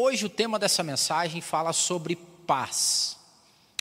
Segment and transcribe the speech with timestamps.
[0.00, 2.14] Hoje o tema dessa mensagem fala sobre
[2.46, 3.16] paz.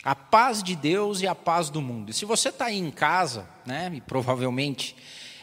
[0.03, 2.09] A paz de Deus e a paz do mundo.
[2.09, 4.95] E se você está aí em casa, né, e provavelmente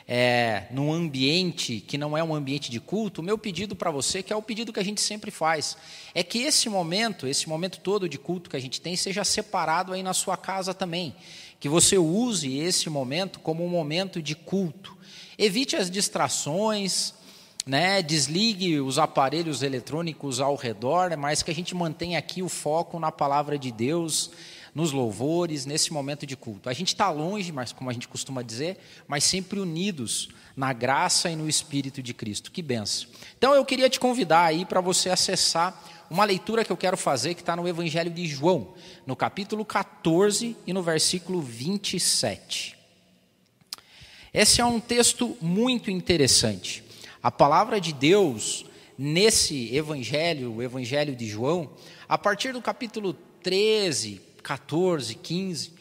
[0.08, 4.20] é, num ambiente que não é um ambiente de culto, o meu pedido para você,
[4.20, 5.76] que é o pedido que a gente sempre faz,
[6.12, 9.92] é que esse momento, esse momento todo de culto que a gente tem, seja separado
[9.92, 11.14] aí na sua casa também.
[11.60, 14.98] Que você use esse momento como um momento de culto.
[15.38, 17.14] Evite as distrações,
[17.66, 22.98] né, desligue os aparelhos eletrônicos ao redor, mas que a gente mantenha aqui o foco
[22.98, 24.30] na palavra de Deus,
[24.74, 26.68] nos louvores, nesse momento de culto.
[26.68, 28.76] A gente está longe, mas como a gente costuma dizer,
[29.06, 32.50] mas sempre unidos na graça e no Espírito de Cristo.
[32.50, 33.08] Que benção.
[33.38, 37.34] Então eu queria te convidar aí para você acessar uma leitura que eu quero fazer,
[37.34, 38.74] que está no Evangelho de João,
[39.06, 42.76] no capítulo 14 e no versículo 27.
[44.32, 46.83] Esse é um texto muito interessante.
[47.24, 48.66] A palavra de Deus,
[48.98, 51.70] nesse Evangelho, o Evangelho de João,
[52.06, 55.72] a partir do capítulo 13, 14, 15,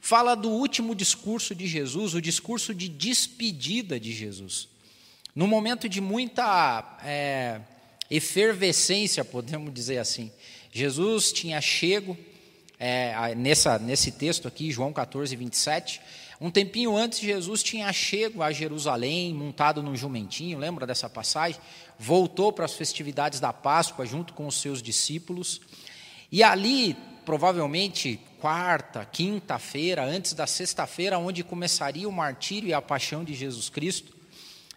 [0.00, 4.68] fala do último discurso de Jesus, o discurso de despedida de Jesus.
[5.36, 7.60] No momento de muita é,
[8.10, 10.32] efervescência, podemos dizer assim.
[10.72, 12.18] Jesus tinha chego,
[12.78, 16.00] é, nessa, nesse texto aqui, João 14, 27,
[16.40, 21.60] um tempinho antes, Jesus tinha chego a Jerusalém, montado num jumentinho, lembra dessa passagem?
[21.98, 25.60] Voltou para as festividades da Páscoa junto com os seus discípulos.
[26.30, 33.24] E ali provavelmente quarta, quinta-feira, antes da sexta-feira, onde começaria o martírio e a paixão
[33.24, 34.16] de Jesus Cristo.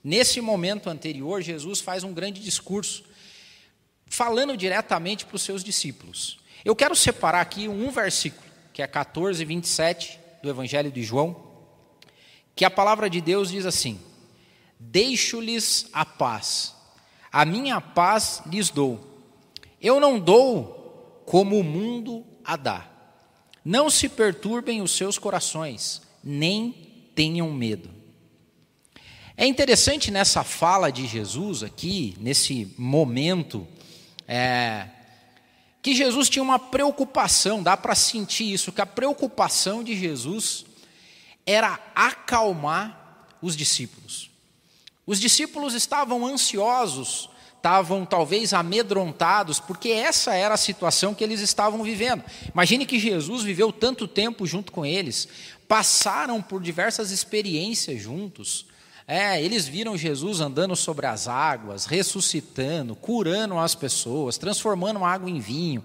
[0.03, 3.03] Nesse momento anterior, Jesus faz um grande discurso,
[4.07, 6.40] falando diretamente para os seus discípulos.
[6.63, 11.35] Eu quero separar aqui um versículo, que é 14, 27 do Evangelho de João,
[12.55, 13.99] que a palavra de Deus diz assim:
[14.79, 16.75] Deixo-lhes a paz,
[17.31, 18.99] a minha paz lhes dou.
[19.81, 22.91] Eu não dou como o mundo a dar.
[23.63, 26.71] Não se perturbem os seus corações, nem
[27.15, 27.89] tenham medo.
[29.35, 33.67] É interessante nessa fala de Jesus aqui, nesse momento,
[34.27, 34.87] é,
[35.81, 40.65] que Jesus tinha uma preocupação, dá para sentir isso, que a preocupação de Jesus
[41.45, 44.29] era acalmar os discípulos.
[45.05, 47.29] Os discípulos estavam ansiosos
[47.61, 52.23] estavam talvez amedrontados, porque essa era a situação que eles estavam vivendo.
[52.51, 55.27] Imagine que Jesus viveu tanto tempo junto com eles,
[55.67, 58.65] passaram por diversas experiências juntos.
[59.07, 65.39] É, eles viram Jesus andando sobre as águas, ressuscitando, curando as pessoas, transformando água em
[65.39, 65.83] vinho.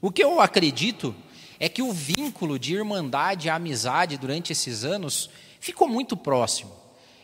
[0.00, 1.14] O que eu acredito
[1.58, 6.72] é que o vínculo de irmandade e amizade durante esses anos ficou muito próximo.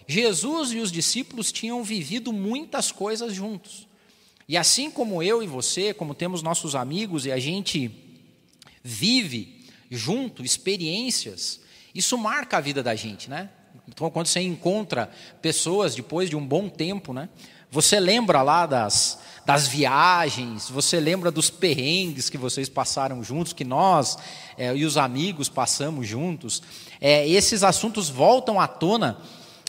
[0.06, 3.86] Jesus e os discípulos tinham vivido muitas coisas juntos.
[4.48, 7.91] E assim como eu e você, como temos nossos amigos e a gente
[8.82, 11.60] vive junto experiências,
[11.94, 13.50] isso marca a vida da gente, né?
[13.93, 15.11] Então, quando você encontra
[15.43, 17.28] pessoas depois de um bom tempo, né?
[17.71, 23.65] Você lembra lá das, das viagens, você lembra dos perrengues que vocês passaram juntos, que
[23.65, 24.17] nós
[24.56, 26.62] é, e os amigos passamos juntos.
[27.01, 29.19] É, esses assuntos voltam à tona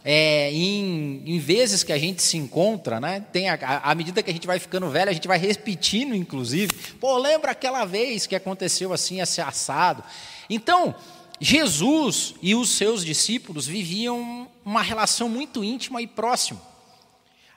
[0.03, 3.23] é, em, em, vezes que a gente se encontra, né?
[3.31, 6.15] Tem a, a, à medida que a gente vai ficando velho, a gente vai repetindo,
[6.15, 6.73] inclusive.
[6.99, 10.03] Pô, lembra aquela vez que aconteceu assim, esse assado?
[10.49, 10.95] Então,
[11.43, 16.61] Jesus e os seus discípulos viviam uma relação muito íntima e próxima.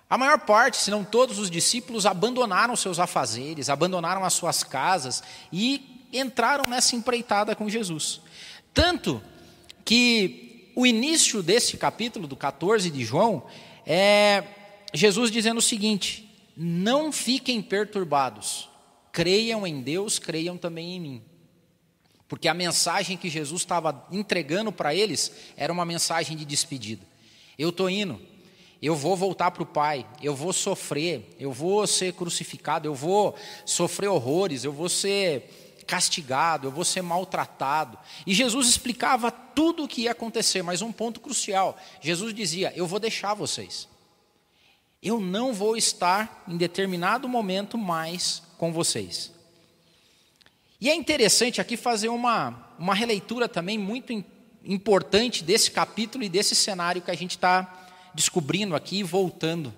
[0.09, 5.23] A maior parte, se não todos os discípulos, abandonaram seus afazeres, abandonaram as suas casas
[5.53, 8.23] e entraram nessa empreitada com Jesus.
[8.73, 9.21] Tanto
[9.85, 13.45] que o início desse capítulo, do 14 de João,
[13.85, 14.45] é
[14.95, 18.67] Jesus dizendo o seguinte: não fiquem perturbados,
[19.13, 21.34] creiam em Deus, creiam também em mim.
[22.29, 27.07] Porque a mensagem que Jesus estava entregando para eles era uma mensagem de despedida.
[27.59, 28.21] Eu estou indo,
[28.83, 33.35] eu vou voltar para o Pai, eu vou sofrer, eu vou ser crucificado, eu vou
[33.65, 37.99] sofrer horrores, eu vou ser castigado, eu vou ser maltratado.
[38.27, 42.87] E Jesus explicava tudo o que ia acontecer, mas um ponto crucial: Jesus dizia: Eu
[42.87, 43.89] vou deixar vocês.
[45.03, 49.34] Eu não vou estar em determinado momento mais com vocês.
[50.81, 54.13] E é interessante aqui fazer uma, uma releitura também muito
[54.65, 59.73] importante desse capítulo e desse cenário que a gente está descobrindo aqui e voltando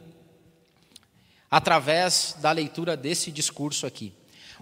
[1.51, 4.13] através da leitura desse discurso aqui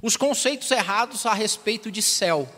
[0.03, 2.49] os conceitos errados a respeito de céu.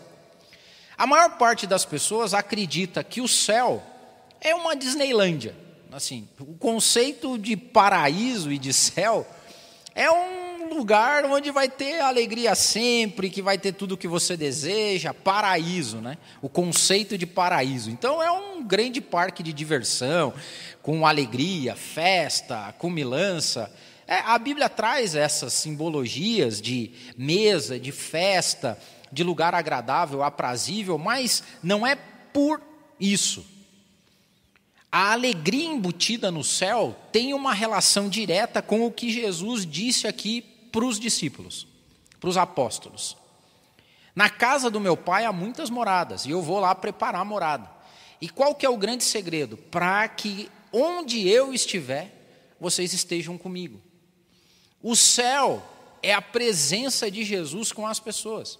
[0.96, 3.82] A maior parte das pessoas acredita que o céu
[4.40, 5.54] é uma Disneylândia.
[5.92, 9.26] Assim, o conceito de paraíso e de céu
[9.94, 14.08] é um um lugar onde vai ter alegria sempre, que vai ter tudo o que
[14.08, 16.18] você deseja, paraíso, né?
[16.42, 17.90] O conceito de paraíso.
[17.90, 20.34] Então é um grande parque de diversão,
[20.82, 23.72] com alegria, festa, cumilança.
[24.06, 28.78] É, a Bíblia traz essas simbologias de mesa, de festa,
[29.12, 31.96] de lugar agradável, aprazível, mas não é
[32.32, 32.60] por
[32.98, 33.46] isso.
[34.90, 40.55] A alegria embutida no céu tem uma relação direta com o que Jesus disse aqui
[40.70, 41.66] para os discípulos,
[42.20, 43.16] para os apóstolos.
[44.14, 47.70] Na casa do meu pai há muitas moradas, e eu vou lá preparar a morada.
[48.20, 49.56] E qual que é o grande segredo?
[49.56, 53.80] Para que onde eu estiver, vocês estejam comigo.
[54.82, 55.62] O céu
[56.02, 58.58] é a presença de Jesus com as pessoas.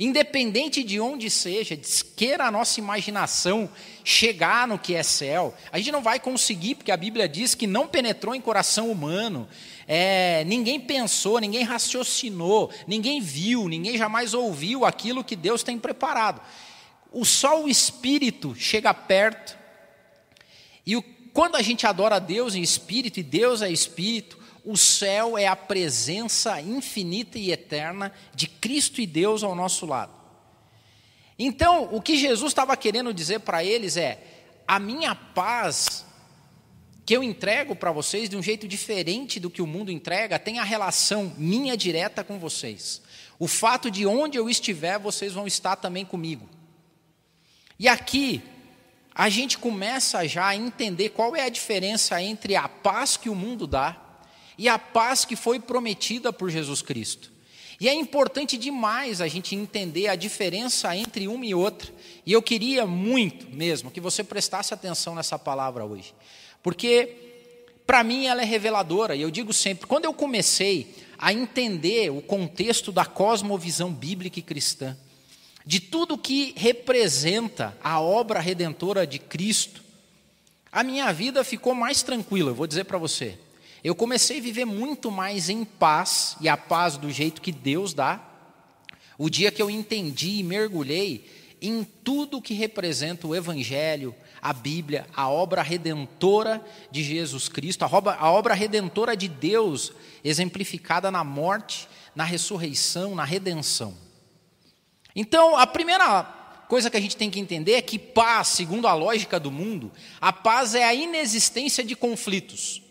[0.00, 1.78] Independente de onde seja,
[2.16, 3.70] queira a nossa imaginação
[4.02, 7.66] chegar no que é céu, a gente não vai conseguir, porque a Bíblia diz que
[7.66, 9.48] não penetrou em coração humano,
[9.86, 16.40] é, ninguém pensou, ninguém raciocinou, ninguém viu, ninguém jamais ouviu aquilo que Deus tem preparado.
[17.12, 19.56] O só o Espírito chega perto,
[20.84, 21.02] e o,
[21.32, 25.56] quando a gente adora Deus em Espírito, e Deus é Espírito, o céu é a
[25.56, 30.12] presença infinita e eterna de Cristo e Deus ao nosso lado.
[31.38, 34.22] Então, o que Jesus estava querendo dizer para eles é:
[34.66, 36.04] a minha paz
[37.04, 40.60] que eu entrego para vocês de um jeito diferente do que o mundo entrega, tem
[40.60, 43.02] a relação minha direta com vocês.
[43.40, 46.48] O fato de onde eu estiver, vocês vão estar também comigo.
[47.76, 48.40] E aqui,
[49.12, 53.34] a gente começa já a entender qual é a diferença entre a paz que o
[53.34, 54.11] mundo dá
[54.56, 57.30] e a paz que foi prometida por Jesus Cristo.
[57.80, 61.92] E é importante demais a gente entender a diferença entre uma e outra.
[62.24, 66.14] E eu queria muito mesmo que você prestasse atenção nessa palavra hoje.
[66.62, 67.16] Porque
[67.84, 69.16] para mim ela é reveladora.
[69.16, 74.42] E eu digo sempre, quando eu comecei a entender o contexto da cosmovisão bíblica e
[74.42, 74.96] cristã,
[75.64, 79.82] de tudo que representa a obra redentora de Cristo,
[80.70, 83.38] a minha vida ficou mais tranquila, eu vou dizer para você.
[83.84, 87.92] Eu comecei a viver muito mais em paz, e a paz do jeito que Deus
[87.92, 88.20] dá,
[89.18, 91.28] o dia que eu entendi e mergulhei
[91.60, 97.86] em tudo que representa o Evangelho, a Bíblia, a obra redentora de Jesus Cristo, a
[97.86, 99.92] obra, a obra redentora de Deus,
[100.24, 103.96] exemplificada na morte, na ressurreição, na redenção.
[105.14, 106.24] Então, a primeira
[106.68, 109.92] coisa que a gente tem que entender é que paz, segundo a lógica do mundo,
[110.20, 112.81] a paz é a inexistência de conflitos.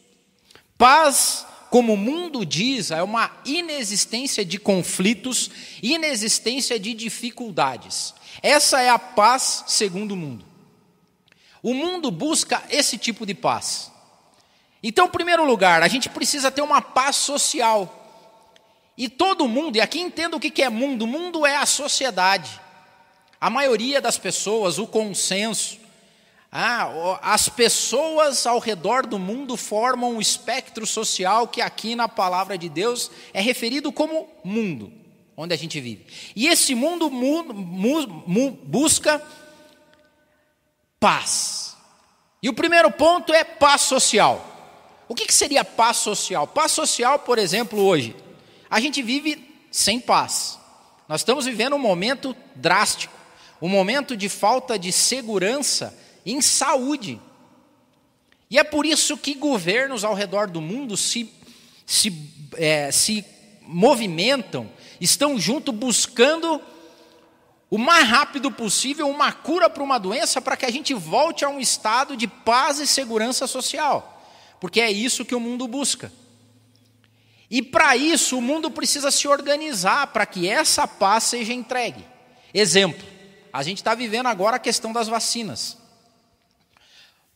[0.81, 8.15] Paz, como o mundo diz, é uma inexistência de conflitos, inexistência de dificuldades.
[8.41, 10.43] Essa é a paz segundo o mundo.
[11.61, 13.91] O mundo busca esse tipo de paz.
[14.81, 18.33] Então, em primeiro lugar, a gente precisa ter uma paz social.
[18.97, 22.59] E todo mundo, e aqui entenda o que é mundo: mundo é a sociedade.
[23.39, 25.77] A maioria das pessoas, o consenso,
[26.51, 32.57] ah, as pessoas ao redor do mundo formam um espectro social que aqui na palavra
[32.57, 34.91] de Deus é referido como mundo,
[35.37, 36.05] onde a gente vive.
[36.35, 39.23] E esse mundo mu, mu, busca
[40.99, 41.77] paz.
[42.43, 44.45] E o primeiro ponto é paz social.
[45.07, 46.45] O que, que seria paz social?
[46.45, 48.13] Paz social, por exemplo, hoje,
[48.69, 50.59] a gente vive sem paz.
[51.07, 53.13] Nós estamos vivendo um momento drástico,
[53.61, 57.19] um momento de falta de segurança em saúde.
[58.49, 61.31] E é por isso que governos ao redor do mundo se,
[61.85, 62.13] se,
[62.57, 63.25] é, se
[63.61, 66.61] movimentam, estão junto buscando
[67.69, 71.49] o mais rápido possível uma cura para uma doença para que a gente volte a
[71.49, 74.21] um estado de paz e segurança social,
[74.59, 76.11] porque é isso que o mundo busca.
[77.49, 82.05] E para isso o mundo precisa se organizar para que essa paz seja entregue.
[82.53, 83.05] Exemplo:
[83.51, 85.77] a gente está vivendo agora a questão das vacinas.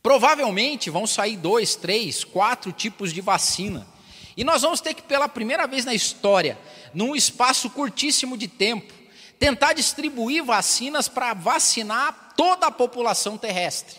[0.06, 3.84] Provavelmente vão sair dois, três, quatro tipos de vacina.
[4.36, 6.56] E nós vamos ter que, pela primeira vez na história,
[6.94, 8.94] num espaço curtíssimo de tempo,
[9.36, 13.96] tentar distribuir vacinas para vacinar toda a população terrestre.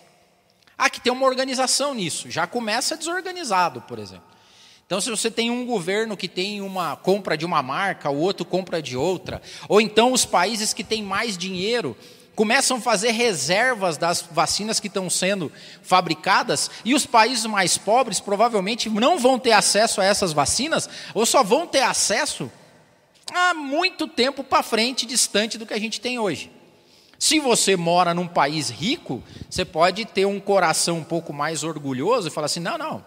[0.78, 2.32] Há que ter uma organização nisso.
[2.32, 4.38] Já começa desorganizado, por exemplo.
[4.86, 8.46] Então, se você tem um governo que tem uma compra de uma marca, o outro
[8.46, 11.98] compra de outra, ou então os países que têm mais dinheiro
[12.38, 15.52] começam a fazer reservas das vacinas que estão sendo
[15.82, 21.26] fabricadas, e os países mais pobres provavelmente não vão ter acesso a essas vacinas, ou
[21.26, 22.52] só vão ter acesso
[23.34, 26.52] há muito tempo para frente, distante do que a gente tem hoje.
[27.18, 32.28] Se você mora num país rico, você pode ter um coração um pouco mais orgulhoso
[32.28, 33.04] e falar assim: não, não,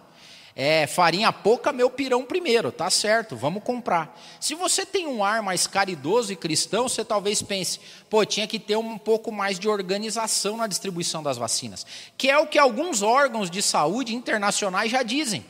[0.62, 4.14] é farinha pouca, meu pirão primeiro, tá certo, vamos comprar.
[4.38, 8.58] Se você tem um ar mais caridoso e cristão, você talvez pense, pô, tinha que
[8.58, 11.86] ter um pouco mais de organização na distribuição das vacinas,
[12.18, 15.46] que é o que alguns órgãos de saúde internacionais já dizem.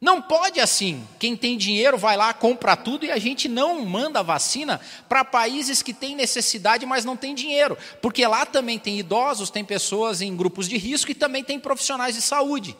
[0.00, 1.06] Não pode assim.
[1.16, 5.82] Quem tem dinheiro vai lá, compra tudo e a gente não manda vacina para países
[5.82, 7.78] que têm necessidade, mas não tem dinheiro.
[8.02, 12.16] Porque lá também tem idosos, tem pessoas em grupos de risco e também tem profissionais
[12.16, 12.76] de saúde.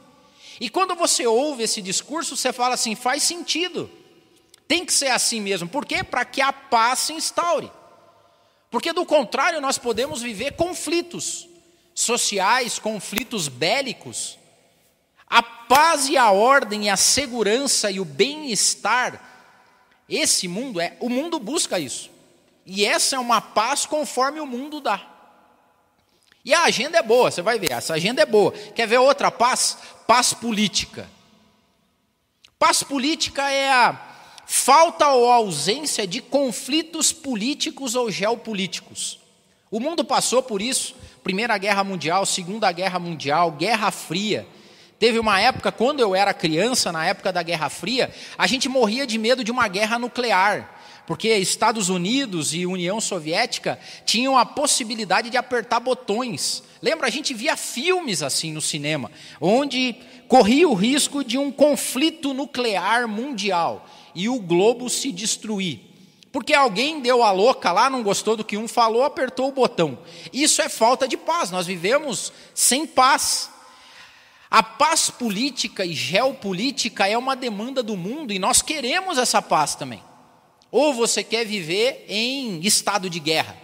[0.61, 3.91] E quando você ouve esse discurso, você fala assim: faz sentido.
[4.69, 5.69] Tem que ser assim mesmo.
[5.69, 6.05] Por quê?
[6.05, 7.73] Para que a paz se instaure.
[8.71, 11.49] Porque do contrário, nós podemos viver conflitos
[11.95, 14.39] sociais, conflitos bélicos
[15.31, 19.23] a paz e a ordem, e a segurança e o bem-estar,
[20.09, 22.11] esse mundo é, o mundo busca isso.
[22.67, 25.09] E essa é uma paz conforme o mundo dá.
[26.45, 28.53] E a agenda é boa, você vai ver, essa agenda é boa.
[28.53, 29.77] Quer ver outra paz?
[30.07, 31.09] Paz política.
[32.59, 34.09] Paz política é a
[34.47, 39.21] falta ou ausência de conflitos políticos ou geopolíticos.
[39.71, 44.47] O mundo passou por isso, Primeira Guerra Mundial, Segunda Guerra Mundial, Guerra Fria.
[44.99, 49.07] Teve uma época, quando eu era criança, na época da Guerra Fria, a gente morria
[49.07, 50.80] de medo de uma guerra nuclear,
[51.11, 56.63] porque Estados Unidos e União Soviética tinham a possibilidade de apertar botões.
[56.81, 59.97] Lembra, a gente via filmes assim no cinema, onde
[60.29, 65.81] corria o risco de um conflito nuclear mundial e o globo se destruir.
[66.31, 69.99] Porque alguém deu a louca lá, não gostou do que um falou, apertou o botão.
[70.33, 71.51] Isso é falta de paz.
[71.51, 73.51] Nós vivemos sem paz.
[74.49, 79.75] A paz política e geopolítica é uma demanda do mundo e nós queremos essa paz
[79.75, 80.09] também.
[80.71, 83.57] Ou você quer viver em estado de guerra,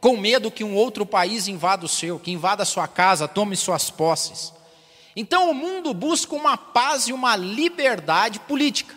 [0.00, 3.90] com medo que um outro país invada o seu, que invada sua casa, tome suas
[3.90, 4.52] posses.
[5.16, 8.94] Então o mundo busca uma paz e uma liberdade política,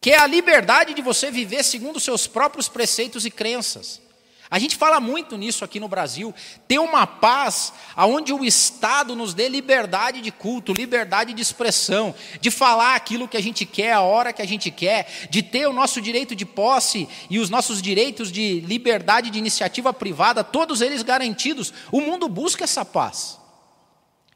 [0.00, 4.00] que é a liberdade de você viver segundo seus próprios preceitos e crenças.
[4.48, 6.32] A gente fala muito nisso aqui no Brasil,
[6.68, 12.50] ter uma paz onde o Estado nos dê liberdade de culto, liberdade de expressão, de
[12.50, 15.72] falar aquilo que a gente quer, a hora que a gente quer, de ter o
[15.72, 21.02] nosso direito de posse e os nossos direitos de liberdade de iniciativa privada, todos eles
[21.02, 21.72] garantidos.
[21.90, 23.38] O mundo busca essa paz.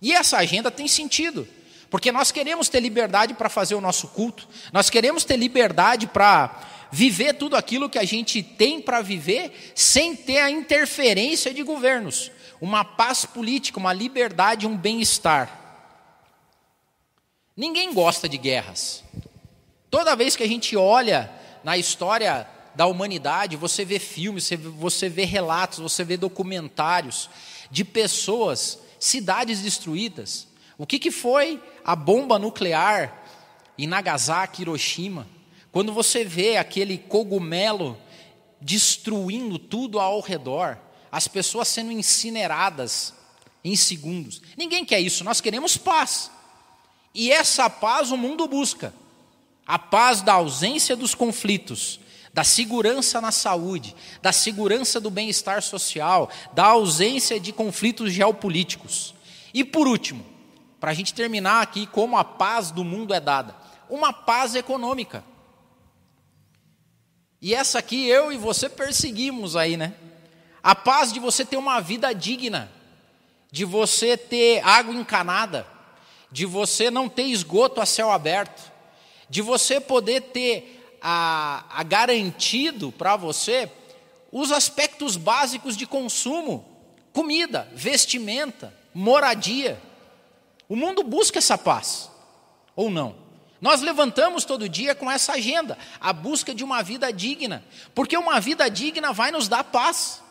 [0.02, 1.46] E essa agenda tem sentido,
[1.88, 6.58] porque nós queremos ter liberdade para fazer o nosso culto, nós queremos ter liberdade para
[6.90, 12.30] viver tudo aquilo que a gente tem para viver sem ter a interferência de governos,
[12.60, 15.58] uma paz política, uma liberdade, um bem-estar.
[17.56, 19.04] Ninguém gosta de guerras.
[19.90, 21.30] Toda vez que a gente olha
[21.62, 27.28] na história da humanidade, você vê filmes, você vê relatos, você vê documentários
[27.70, 30.46] de pessoas, cidades destruídas.
[30.78, 33.24] O que, que foi a bomba nuclear
[33.76, 35.26] em Nagasaki, Hiroshima?
[35.72, 37.96] Quando você vê aquele cogumelo
[38.60, 40.78] destruindo tudo ao redor,
[41.10, 43.14] as pessoas sendo incineradas
[43.64, 44.40] em segundos.
[44.56, 46.30] Ninguém quer isso, nós queremos paz.
[47.14, 48.94] E essa paz o mundo busca.
[49.66, 52.00] A paz da ausência dos conflitos,
[52.32, 59.14] da segurança na saúde, da segurança do bem-estar social, da ausência de conflitos geopolíticos.
[59.52, 60.24] E por último,
[60.80, 63.54] para a gente terminar aqui como a paz do mundo é dada,
[63.88, 65.24] uma paz econômica.
[67.42, 69.94] E essa aqui eu e você perseguimos aí, né?
[70.62, 72.70] A paz de você ter uma vida digna,
[73.50, 75.66] de você ter água encanada,
[76.30, 78.70] de você não ter esgoto a céu aberto,
[79.28, 83.70] de você poder ter a, a garantido para você
[84.30, 86.64] os aspectos básicos de consumo,
[87.12, 89.80] comida, vestimenta, moradia.
[90.68, 92.10] O mundo busca essa paz,
[92.76, 93.29] ou não?
[93.60, 97.62] Nós levantamos todo dia com essa agenda, a busca de uma vida digna,
[97.94, 100.22] porque uma vida digna vai nos dar paz.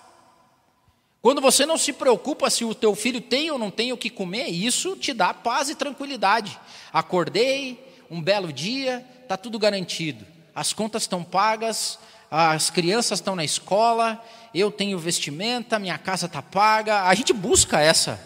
[1.21, 4.09] Quando você não se preocupa se o teu filho tem ou não tem o que
[4.09, 6.59] comer, isso te dá paz e tranquilidade.
[6.93, 7.77] Acordei,
[8.09, 10.25] um belo dia, está tudo garantido.
[10.55, 11.99] As contas estão pagas,
[12.31, 17.03] as crianças estão na escola, eu tenho vestimenta, minha casa está paga.
[17.03, 18.19] A gente busca essa.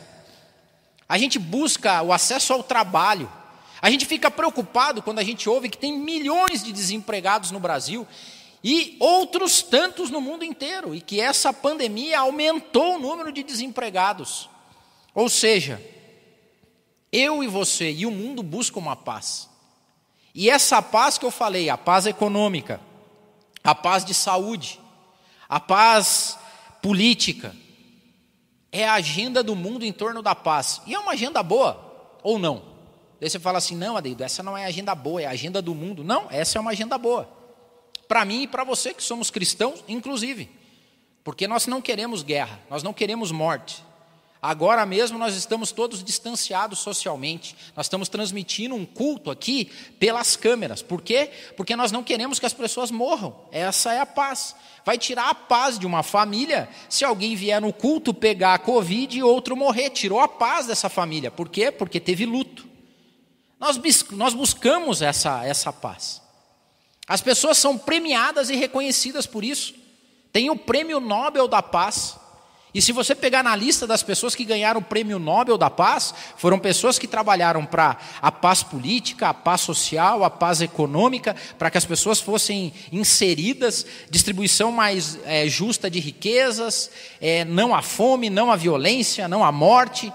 [1.10, 3.30] A gente busca o acesso ao trabalho.
[3.84, 8.08] A gente fica preocupado quando a gente ouve que tem milhões de desempregados no Brasil
[8.64, 14.50] e outros tantos no mundo inteiro, e que essa pandemia aumentou o número de desempregados.
[15.14, 15.84] Ou seja,
[17.12, 19.50] eu e você e o mundo buscam uma paz.
[20.34, 22.80] E essa paz que eu falei, a paz econômica,
[23.62, 24.80] a paz de saúde,
[25.50, 26.40] a paz
[26.82, 27.54] política,
[28.72, 30.82] é a agenda do mundo em torno da paz.
[30.88, 32.73] E é uma agenda boa ou não?
[33.24, 36.04] Daí você fala assim: não, Adeildo, essa não é agenda boa, é agenda do mundo.
[36.04, 37.30] Não, essa é uma agenda boa.
[38.06, 40.50] Para mim e para você que somos cristãos, inclusive.
[41.24, 43.82] Porque nós não queremos guerra, nós não queremos morte.
[44.42, 47.56] Agora mesmo nós estamos todos distanciados socialmente.
[47.78, 50.82] Nós estamos transmitindo um culto aqui pelas câmeras.
[50.82, 51.32] Por quê?
[51.56, 53.34] Porque nós não queremos que as pessoas morram.
[53.54, 54.54] Essa é a paz.
[54.84, 59.18] Vai tirar a paz de uma família se alguém vier no culto pegar a Covid
[59.18, 59.92] e outro morrer.
[59.92, 61.32] Tirou a paz dessa família.
[61.32, 61.72] Por quê?
[61.72, 62.73] Porque teve luto.
[63.64, 63.80] Nós,
[64.12, 66.22] nós buscamos essa, essa paz.
[67.08, 69.74] As pessoas são premiadas e reconhecidas por isso.
[70.34, 72.18] Tem o prêmio Nobel da Paz.
[72.74, 76.14] E se você pegar na lista das pessoas que ganharam o prêmio Nobel da Paz,
[76.36, 81.72] foram pessoas que trabalharam para a paz política, a paz social, a paz econômica, para
[81.72, 86.92] que as pessoas fossem inseridas, distribuição mais é, justa de riquezas,
[87.22, 90.12] é, não a fome, não a violência, não a morte.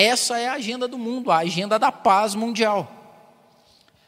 [0.00, 3.20] Essa é a agenda do mundo, a agenda da paz mundial.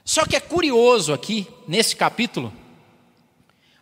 [0.05, 2.53] Só que é curioso aqui, nesse capítulo,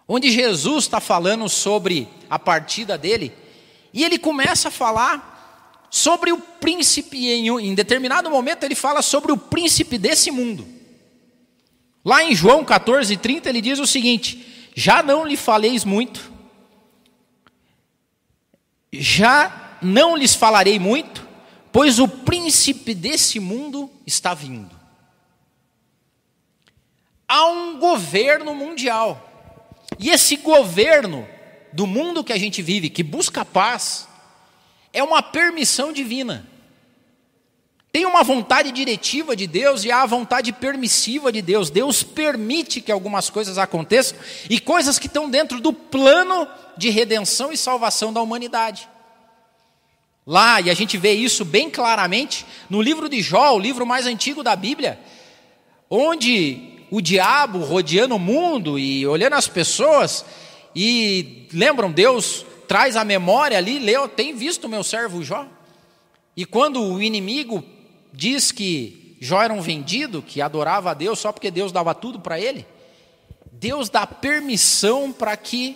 [0.09, 3.31] onde Jesus está falando sobre a partida dele,
[3.93, 9.31] e ele começa a falar sobre o príncipe, em, em determinado momento ele fala sobre
[9.31, 10.67] o príncipe desse mundo.
[12.03, 16.33] Lá em João 14, 30, ele diz o seguinte: Já não lhe faleis muito,
[18.91, 21.28] já não lhes falarei muito,
[21.79, 24.75] pois o príncipe desse mundo está vindo.
[27.29, 29.55] Há um governo mundial,
[29.97, 31.25] e esse governo
[31.73, 34.09] do mundo que a gente vive, que busca paz,
[34.93, 36.49] é uma permissão divina.
[37.93, 41.71] Tem uma vontade diretiva de Deus e há a vontade permissiva de Deus.
[41.71, 44.19] Deus permite que algumas coisas aconteçam
[44.51, 48.89] e coisas que estão dentro do plano de redenção e salvação da humanidade.
[50.29, 54.05] Lá, e a gente vê isso bem claramente no livro de Jó, o livro mais
[54.05, 55.01] antigo da Bíblia,
[55.89, 60.27] onde o diabo rodeando o mundo e olhando as pessoas,
[60.77, 65.47] e lembram, Deus traz a memória ali, leu, tem visto o meu servo Jó?
[66.37, 67.65] E quando o inimigo
[68.13, 72.21] diz que Jó era um vendido, que adorava a Deus só porque Deus dava tudo
[72.21, 72.67] para ele,
[73.51, 75.75] Deus dá permissão para que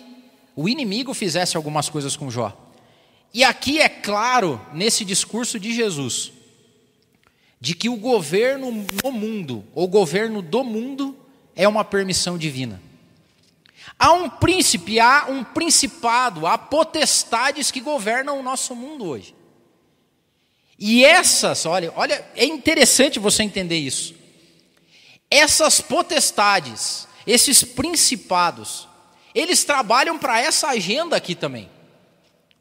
[0.55, 2.62] o inimigo fizesse algumas coisas com Jó.
[3.33, 6.31] E aqui é claro, nesse discurso de Jesus,
[7.59, 11.17] de que o governo no mundo, ou governo do mundo,
[11.55, 12.79] é uma permissão divina.
[13.97, 19.33] Há um príncipe, há um principado, há potestades que governam o nosso mundo hoje.
[20.77, 24.13] E essas, olha, olha, é interessante você entender isso.
[25.31, 28.87] Essas potestades, esses principados,
[29.33, 31.69] eles trabalham para essa agenda aqui também.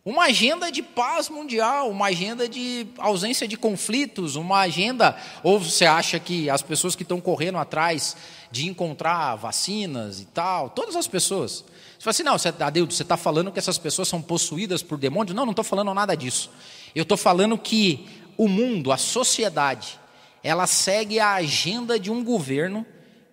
[0.05, 5.17] Uma agenda de paz mundial, uma agenda de ausência de conflitos, uma agenda.
[5.45, 8.17] Ou você acha que as pessoas que estão correndo atrás
[8.51, 11.65] de encontrar vacinas e tal, todas as pessoas.
[11.97, 14.99] Você fala assim, não, você, Adeudo, você está falando que essas pessoas são possuídas por
[14.99, 15.37] demônios?
[15.37, 16.51] Não, não estou falando nada disso.
[16.97, 20.01] Eu estou falando que o mundo, a sociedade,
[20.43, 22.85] ela segue a agenda de um governo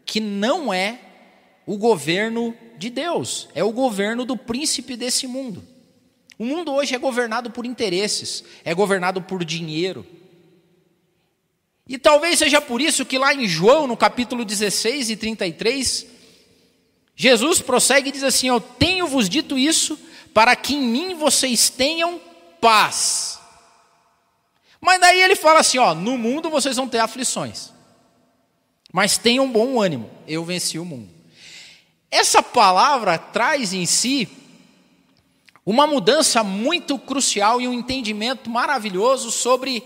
[0.05, 0.99] que não é
[1.65, 5.63] o governo de Deus, é o governo do príncipe desse mundo.
[6.39, 10.07] O mundo hoje é governado por interesses, é governado por dinheiro.
[11.85, 16.05] E talvez seja por isso que lá em João, no capítulo 16 e 33,
[17.13, 19.99] Jesus prossegue e diz assim: Eu tenho-vos dito isso
[20.33, 22.21] para que em mim vocês tenham
[22.61, 23.37] paz.
[24.79, 27.73] Mas daí ele fala assim: ó, no mundo vocês vão ter aflições,
[28.93, 31.09] mas tenham bom ânimo, eu venci o mundo.
[32.09, 34.25] Essa palavra traz em si
[35.69, 39.83] uma mudança muito crucial e um entendimento maravilhoso sobre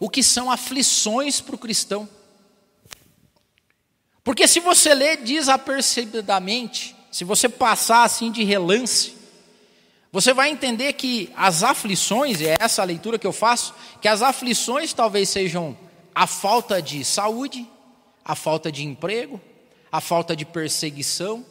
[0.00, 2.08] o que são aflições para o cristão.
[4.24, 9.16] Porque se você ler desapercebidamente, se você passar assim de relance,
[10.10, 14.08] você vai entender que as aflições, e é essa a leitura que eu faço, que
[14.08, 15.76] as aflições talvez sejam
[16.14, 17.68] a falta de saúde,
[18.24, 19.38] a falta de emprego,
[19.92, 21.44] a falta de perseguição,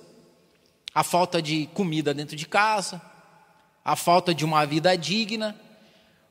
[0.96, 3.00] a falta de comida dentro de casa,
[3.88, 5.56] a falta de uma vida digna.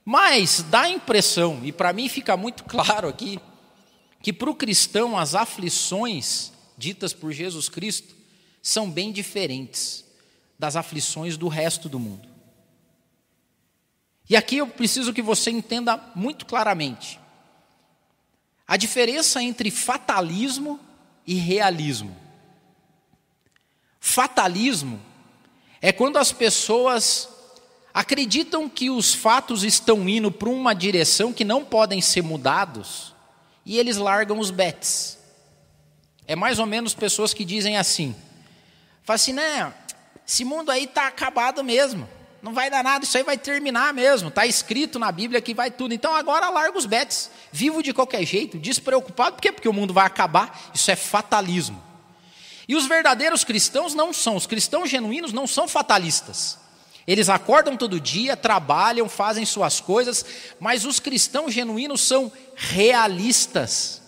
[0.05, 3.41] Mas dá a impressão, e para mim fica muito claro aqui,
[4.23, 8.15] que para o cristão as aflições ditas por Jesus Cristo
[8.63, 10.05] são bem diferentes
[10.59, 12.29] das aflições do resto do mundo.
[14.29, 17.19] E aqui eu preciso que você entenda muito claramente
[18.69, 20.79] a diferença entre fatalismo
[21.27, 22.15] e realismo.
[23.99, 25.01] Fatalismo
[25.81, 27.29] é quando as pessoas
[27.97, 33.15] acreditam que os fatos estão indo para uma direção que não podem ser mudados
[33.65, 35.17] e eles largam os bets.
[36.27, 38.15] É mais ou menos pessoas que dizem assim:
[39.03, 39.73] fala assim, né?
[40.29, 42.07] Esse mundo aí está acabado mesmo.
[42.43, 44.29] Não vai dar nada, isso aí vai terminar mesmo.
[44.29, 45.95] Está escrito na Bíblia que vai tudo.
[45.95, 47.31] Então agora larga os bets.
[47.51, 49.37] Vivo de qualquer jeito, despreocupado.
[49.37, 49.51] Por quê?
[49.51, 50.71] Porque o mundo vai acabar.
[50.75, 51.83] Isso é fatalismo.
[52.69, 54.37] E os verdadeiros cristãos não são.
[54.37, 56.66] Os cristãos genuínos não são fatalistas.
[57.07, 60.25] Eles acordam todo dia, trabalham, fazem suas coisas,
[60.59, 64.03] mas os cristãos genuínos são realistas.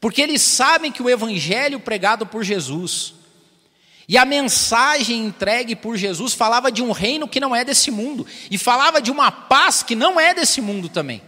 [0.00, 3.14] Porque eles sabem que o evangelho pregado por Jesus
[4.08, 8.26] e a mensagem entregue por Jesus falava de um reino que não é desse mundo,
[8.50, 11.20] e falava de uma paz que não é desse mundo também.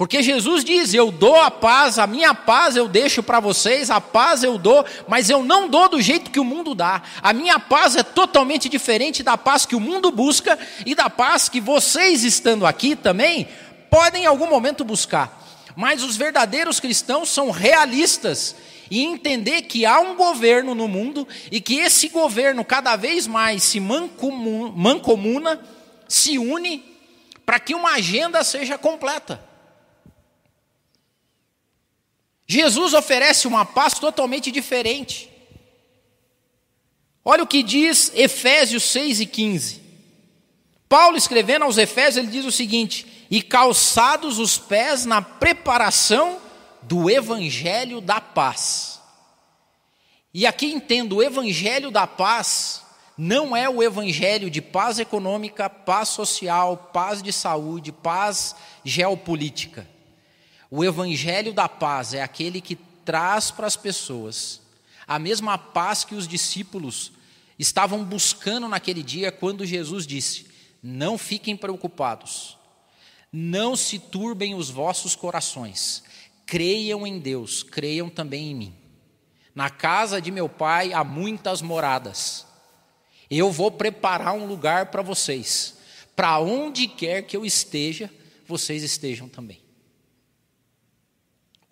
[0.00, 4.00] Porque Jesus diz: Eu dou a paz, a minha paz eu deixo para vocês, a
[4.00, 7.02] paz eu dou, mas eu não dou do jeito que o mundo dá.
[7.20, 11.50] A minha paz é totalmente diferente da paz que o mundo busca e da paz
[11.50, 13.46] que vocês, estando aqui também,
[13.90, 15.38] podem em algum momento buscar.
[15.76, 18.56] Mas os verdadeiros cristãos são realistas
[18.90, 23.64] e entender que há um governo no mundo e que esse governo cada vez mais
[23.64, 25.60] se mancomuna,
[26.08, 26.82] se une,
[27.44, 29.49] para que uma agenda seja completa.
[32.52, 35.30] Jesus oferece uma paz totalmente diferente.
[37.24, 39.80] Olha o que diz Efésios 6 e 15.
[40.88, 46.40] Paulo escrevendo aos Efésios, ele diz o seguinte: E calçados os pés na preparação
[46.82, 49.00] do evangelho da paz.
[50.34, 52.82] E aqui entendo, o evangelho da paz
[53.16, 59.86] não é o evangelho de paz econômica, paz social, paz de saúde, paz geopolítica.
[60.70, 64.60] O evangelho da paz é aquele que traz para as pessoas
[65.06, 67.10] a mesma paz que os discípulos
[67.58, 70.46] estavam buscando naquele dia quando Jesus disse:
[70.80, 72.56] Não fiquem preocupados,
[73.32, 76.04] não se turbem os vossos corações,
[76.46, 78.74] creiam em Deus, creiam também em mim.
[79.52, 82.46] Na casa de meu pai há muitas moradas.
[83.28, 85.76] Eu vou preparar um lugar para vocês.
[86.14, 88.08] Para onde quer que eu esteja,
[88.46, 89.69] vocês estejam também.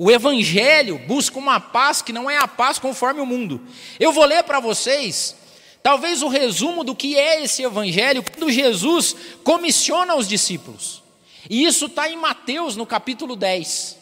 [0.01, 3.61] O Evangelho busca uma paz que não é a paz conforme o mundo.
[3.99, 5.35] Eu vou ler para vocês,
[5.83, 11.03] talvez o resumo do que é esse Evangelho, quando Jesus comissiona os discípulos.
[11.51, 13.99] E isso está em Mateus, no capítulo 10.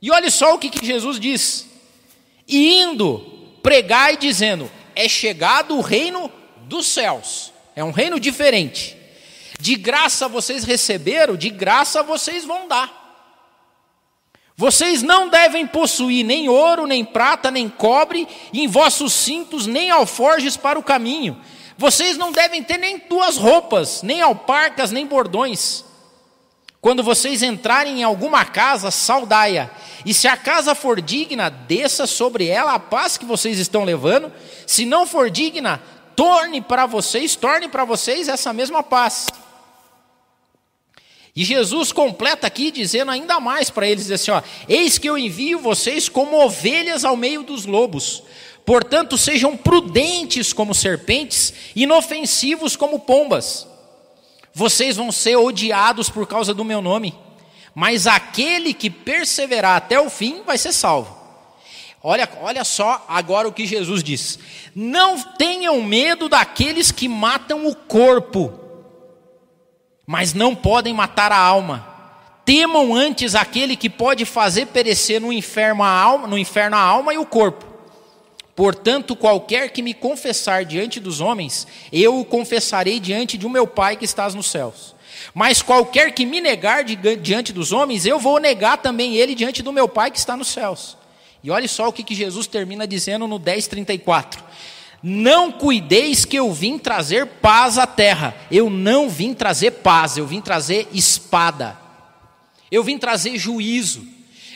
[0.00, 1.66] E olha só o que, que Jesus diz:
[2.46, 3.18] e indo,
[3.64, 6.30] pregai dizendo: é chegado o reino
[6.66, 7.52] dos céus.
[7.74, 8.96] É um reino diferente.
[9.58, 12.99] De graça vocês receberam, de graça vocês vão dar.
[14.60, 20.54] Vocês não devem possuir nem ouro, nem prata, nem cobre, em vossos cintos, nem alforjes
[20.54, 21.40] para o caminho.
[21.78, 25.82] Vocês não devem ter nem duas roupas, nem alparcas, nem bordões.
[26.78, 29.70] Quando vocês entrarem em alguma casa, saudai-a.
[30.04, 34.30] E se a casa for digna, desça sobre ela a paz que vocês estão levando.
[34.66, 35.80] Se não for digna,
[36.14, 39.26] torne para vocês, torne para vocês essa mesma paz.
[41.34, 45.58] E Jesus completa aqui dizendo ainda mais para eles assim, ó: Eis que eu envio
[45.58, 48.22] vocês como ovelhas ao meio dos lobos.
[48.66, 53.66] Portanto, sejam prudentes como serpentes, inofensivos como pombas.
[54.52, 57.14] Vocês vão ser odiados por causa do meu nome,
[57.74, 61.16] mas aquele que perseverar até o fim vai ser salvo.
[62.02, 64.38] Olha, olha só agora o que Jesus diz:
[64.74, 68.59] Não tenham medo daqueles que matam o corpo,
[70.06, 71.86] mas não podem matar a alma.
[72.44, 77.14] Temam antes aquele que pode fazer perecer no inferno a alma, no inferno a alma
[77.14, 77.66] e o corpo.
[78.56, 83.66] Portanto, qualquer que me confessar diante dos homens, eu o confessarei diante de um meu
[83.66, 84.94] Pai que estás nos céus.
[85.32, 89.72] Mas qualquer que me negar diante dos homens, eu vou negar também ele diante do
[89.72, 90.96] meu Pai que está nos céus.
[91.42, 94.38] E olhe só o que, que Jesus termina dizendo no 10,34.
[95.02, 98.34] Não cuideis que eu vim trazer paz à terra.
[98.50, 101.78] Eu não vim trazer paz, eu vim trazer espada.
[102.70, 104.06] Eu vim trazer juízo.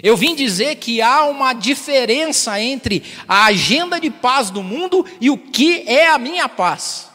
[0.02, 5.30] Eu vim dizer que há uma diferença entre a agenda de paz do mundo e
[5.30, 7.08] o que é a minha paz.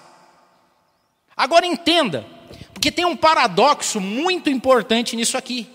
[1.35, 2.25] Agora entenda,
[2.73, 5.67] porque tem um paradoxo muito importante nisso aqui.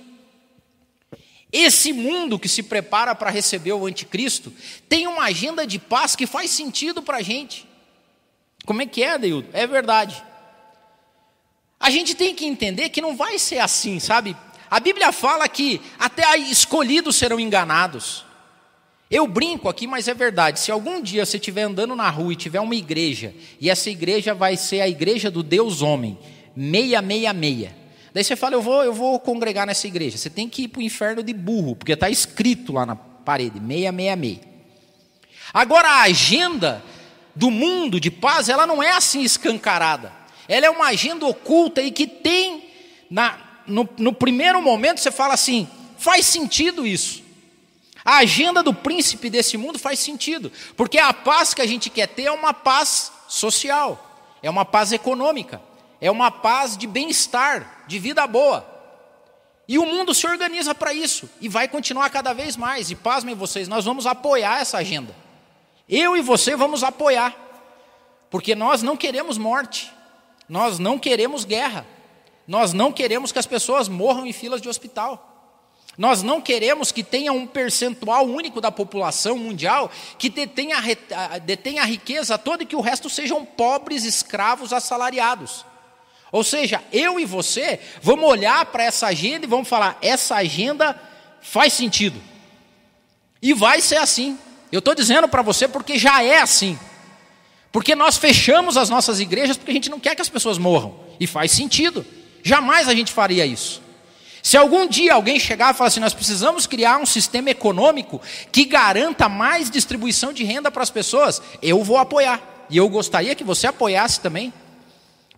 [1.57, 4.53] Esse mundo que se prepara para receber o anticristo
[4.89, 7.65] tem uma agenda de paz que faz sentido para a gente.
[8.67, 9.47] Como é que é, Deildo?
[9.53, 10.21] É verdade.
[11.79, 14.37] A gente tem que entender que não vai ser assim, sabe?
[14.69, 18.25] A Bíblia fala que até escolhidos serão enganados.
[19.09, 20.59] Eu brinco aqui, mas é verdade.
[20.59, 24.35] Se algum dia você estiver andando na rua e tiver uma igreja, e essa igreja
[24.35, 26.19] vai ser a igreja do Deus homem,
[26.57, 27.84] 666,
[28.15, 30.17] Daí você fala, eu vou, eu vou congregar nessa igreja.
[30.17, 33.59] Você tem que ir para o inferno de burro, porque está escrito lá na parede,
[33.59, 34.39] 666.
[35.53, 36.83] Agora a agenda
[37.35, 40.13] do mundo de paz, ela não é assim escancarada.
[40.49, 42.71] Ela é uma agenda oculta e que tem,
[43.11, 47.21] na, no, no primeiro momento você fala assim, faz sentido isso.
[48.05, 52.07] A agenda do príncipe desse mundo faz sentido, porque a paz que a gente quer
[52.07, 55.61] ter é uma paz social, é uma paz econômica,
[56.05, 58.63] é uma paz de bem-estar, de vida boa.
[59.67, 62.91] E o mundo se organiza para isso e vai continuar cada vez mais.
[62.91, 65.17] E pasmem vocês, nós vamos apoiar essa agenda.
[65.89, 67.35] Eu e você vamos apoiar,
[68.29, 69.91] porque nós não queremos morte,
[70.47, 71.87] nós não queremos guerra,
[72.47, 75.57] nós não queremos que as pessoas morram em filas de hospital.
[75.97, 80.77] Nós não queremos que tenha um percentual único da população mundial que detenha,
[81.47, 85.65] detenha a riqueza toda e que o resto sejam pobres escravos assalariados.
[86.35, 91.01] Ou seja, eu e você vamos olhar para essa agenda e vamos falar: essa agenda
[91.41, 92.21] faz sentido.
[93.41, 94.37] E vai ser assim.
[94.73, 96.77] Eu estou dizendo para você porque já é assim.
[97.71, 100.99] Porque nós fechamos as nossas igrejas porque a gente não quer que as pessoas morram.
[101.21, 102.05] E faz sentido.
[102.43, 103.81] Jamais a gente faria isso.
[104.43, 108.21] Se algum dia alguém chegar e falar assim, nós precisamos criar um sistema econômico
[108.51, 112.67] que garanta mais distribuição de renda para as pessoas, eu vou apoiar.
[112.69, 114.53] E eu gostaria que você apoiasse também.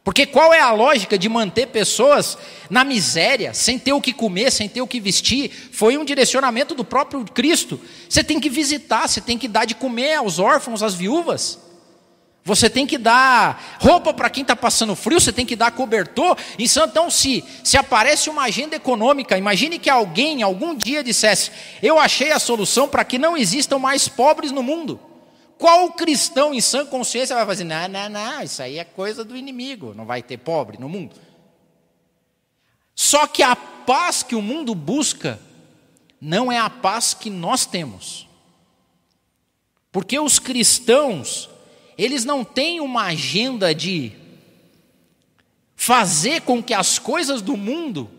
[0.07, 2.39] Porque qual é a lógica de manter pessoas
[2.71, 5.51] na miséria, sem ter o que comer, sem ter o que vestir?
[5.73, 7.81] Foi um direcionamento do próprio Cristo.
[8.09, 11.59] Você tem que visitar, você tem que dar de comer aos órfãos, às viúvas.
[12.45, 16.39] Você tem que dar roupa para quem está passando frio, você tem que dar cobertor.
[16.57, 21.51] Então, se, se aparece uma agenda econômica, imagine que alguém algum dia dissesse:
[21.83, 25.01] Eu achei a solução para que não existam mais pobres no mundo.
[25.59, 27.65] Qual cristão em sã consciência vai fazer?
[27.65, 31.17] Não, não, não, isso aí é coisa do inimigo, não vai ter pobre no mundo.
[32.95, 35.41] Só que a paz que o mundo busca
[36.21, 38.29] não é a paz que nós temos.
[39.91, 41.49] Porque os cristãos
[41.97, 44.13] eles não têm uma agenda de
[45.75, 48.11] fazer com que as coisas do mundo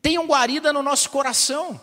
[0.00, 1.78] tenham guarida no nosso coração.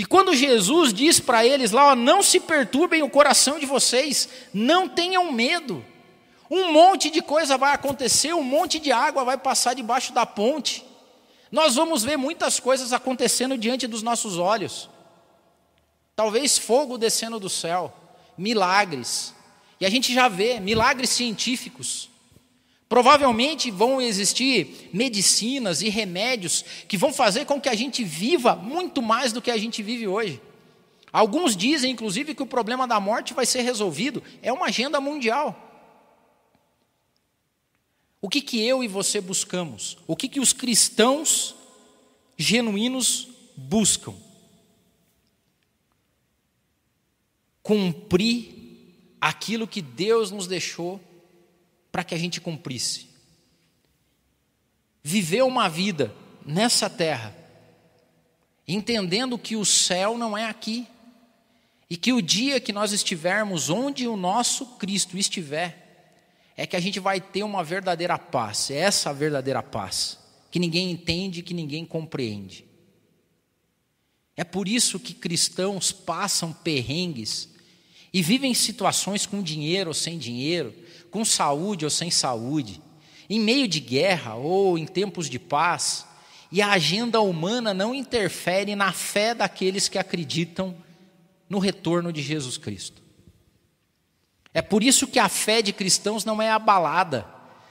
[0.00, 4.30] E quando Jesus diz para eles lá, ó, não se perturbem o coração de vocês,
[4.50, 5.84] não tenham medo.
[6.50, 10.82] Um monte de coisa vai acontecer, um monte de água vai passar debaixo da ponte.
[11.52, 14.88] Nós vamos ver muitas coisas acontecendo diante dos nossos olhos.
[16.16, 17.92] Talvez fogo descendo do céu
[18.38, 19.34] milagres.
[19.78, 22.08] E a gente já vê milagres científicos.
[22.90, 29.00] Provavelmente vão existir medicinas e remédios que vão fazer com que a gente viva muito
[29.00, 30.38] mais do que a gente vive hoje.
[31.10, 34.22] Alguns dizem, inclusive, que o problema da morte vai ser resolvido.
[34.42, 35.56] É uma agenda mundial.
[38.20, 39.96] O que, que eu e você buscamos?
[40.06, 41.54] O que, que os cristãos
[42.36, 44.14] genuínos buscam?
[47.70, 51.00] cumprir aquilo que Deus nos deixou
[51.90, 53.08] para que a gente cumprisse.
[55.02, 57.36] Viver uma vida nessa terra,
[58.66, 60.86] entendendo que o céu não é aqui,
[61.88, 65.80] e que o dia que nós estivermos onde o nosso Cristo estiver,
[66.56, 70.18] é que a gente vai ter uma verdadeira paz, é essa verdadeira paz,
[70.50, 72.64] que ninguém entende, que ninguém compreende.
[74.36, 77.48] É por isso que cristãos passam perrengues
[78.12, 80.74] e vivem situações com dinheiro ou sem dinheiro,
[81.10, 82.80] com saúde ou sem saúde,
[83.28, 86.06] em meio de guerra ou em tempos de paz,
[86.52, 90.76] e a agenda humana não interfere na fé daqueles que acreditam
[91.48, 93.00] no retorno de Jesus Cristo.
[94.52, 97.26] É por isso que a fé de cristãos não é abalada,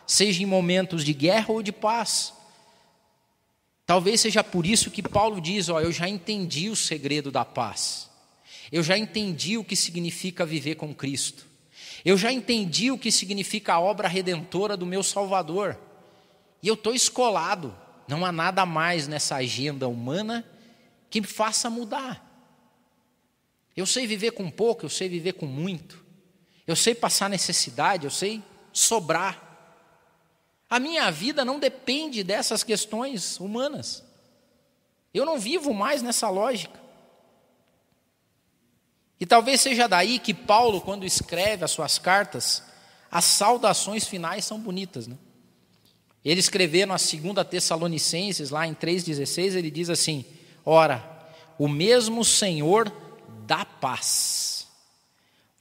[0.08, 2.34] seja em momentos de guerra ou de paz.
[3.86, 8.10] Talvez seja por isso que Paulo diz: Ó, eu já entendi o segredo da paz.
[8.72, 11.49] Eu já entendi o que significa viver com Cristo.
[12.04, 15.78] Eu já entendi o que significa a obra redentora do meu Salvador.
[16.62, 17.76] E eu estou escolado.
[18.08, 20.46] Não há nada mais nessa agenda humana
[21.10, 22.26] que me faça mudar.
[23.76, 26.04] Eu sei viver com pouco, eu sei viver com muito.
[26.66, 29.48] Eu sei passar necessidade, eu sei sobrar.
[30.70, 34.04] A minha vida não depende dessas questões humanas.
[35.14, 36.79] Eu não vivo mais nessa lógica.
[39.20, 42.64] E talvez seja daí que Paulo, quando escreve as suas cartas,
[43.12, 45.08] as saudações finais são bonitas.
[45.08, 45.18] Né?
[46.24, 50.26] Ele escrevendo a segunda Tessalonicenses, lá em 3,16, ele diz assim:
[50.66, 51.04] Ora,
[51.58, 52.92] o mesmo Senhor
[53.46, 54.68] dá paz,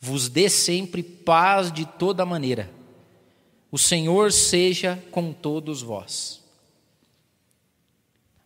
[0.00, 2.78] vos dê sempre paz de toda maneira
[3.70, 6.42] o Senhor seja com todos vós.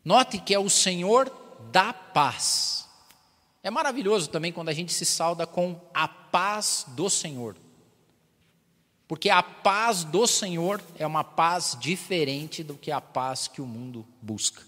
[0.04, 1.30] Note que é o Senhor
[1.70, 2.88] da paz.
[3.62, 7.56] É maravilhoso também quando a gente se sauda com a paz do Senhor.
[9.06, 13.66] Porque a paz do Senhor é uma paz diferente do que a paz que o
[13.66, 14.62] mundo busca.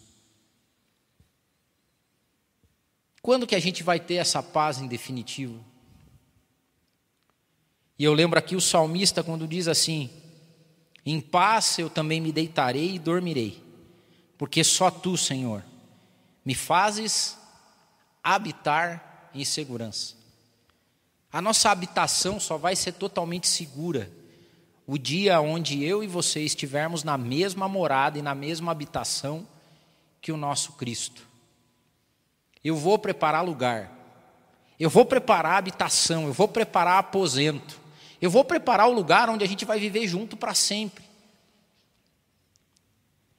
[3.23, 5.65] Quando que a gente vai ter essa paz em definitivo?
[7.99, 10.11] E eu lembro aqui o salmista quando diz assim:
[11.07, 13.63] Em paz eu também me deitarei e dormirei,
[14.37, 15.65] porque só tu, Senhor,
[16.45, 17.39] me fazes
[18.25, 20.15] habitar em segurança.
[21.31, 24.11] A nossa habitação só vai ser totalmente segura
[24.87, 29.47] o dia onde eu e você estivermos na mesma morada e na mesma habitação
[30.21, 31.27] que o nosso Cristo.
[32.63, 33.93] Eu vou preparar lugar,
[34.79, 37.79] eu vou preparar habitação, eu vou preparar aposento,
[38.21, 41.04] eu vou preparar o lugar onde a gente vai viver junto para sempre.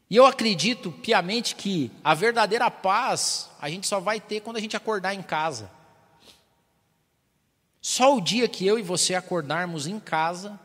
[0.10, 4.62] E eu acredito piamente que a verdadeira paz a gente só vai ter quando a
[4.62, 5.72] gente acordar em casa.
[7.82, 10.60] Só o dia que eu e você acordarmos em casa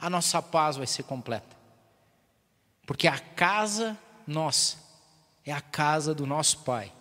[0.00, 1.56] a nossa paz vai ser completa.
[2.86, 4.76] Porque a casa nossa
[5.44, 6.92] é a casa do nosso Pai.